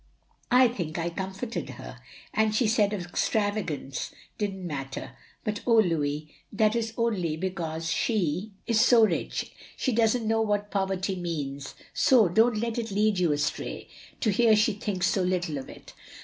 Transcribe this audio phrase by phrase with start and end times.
[0.49, 1.99] I think I comforted her,
[2.33, 5.11] and she said extravagance did n't matter,
[5.43, 9.05] but oh Louis, that is only because she 62 THE LONELY LADY is so
[9.45, 13.89] rich, she does n't know what poverty means; so don't let it lead you away,—
[14.21, 15.93] to hear she thinks so little of it.